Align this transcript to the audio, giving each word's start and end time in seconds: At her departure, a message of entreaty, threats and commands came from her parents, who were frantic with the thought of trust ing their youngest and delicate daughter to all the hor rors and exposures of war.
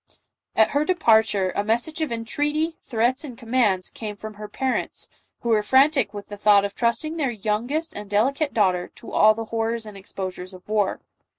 At 0.55 0.71
her 0.71 0.83
departure, 0.83 1.53
a 1.55 1.63
message 1.63 2.01
of 2.01 2.11
entreaty, 2.11 2.75
threats 2.81 3.23
and 3.23 3.37
commands 3.37 3.91
came 3.91 4.15
from 4.15 4.33
her 4.33 4.47
parents, 4.47 5.09
who 5.41 5.49
were 5.49 5.61
frantic 5.61 6.11
with 6.11 6.25
the 6.29 6.37
thought 6.37 6.65
of 6.65 6.73
trust 6.73 7.05
ing 7.05 7.17
their 7.17 7.29
youngest 7.29 7.93
and 7.95 8.09
delicate 8.09 8.51
daughter 8.51 8.87
to 8.95 9.11
all 9.11 9.35
the 9.35 9.45
hor 9.53 9.69
rors 9.73 9.85
and 9.85 9.95
exposures 9.95 10.55
of 10.55 10.67
war. 10.67 11.01